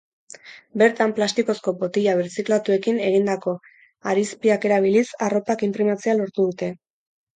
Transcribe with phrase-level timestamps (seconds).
[0.81, 3.53] Bertan, plastikozko botila birziklatuekin egindako
[4.13, 6.73] harizpiak erabiliz, arropak inprimatzea lortu dute.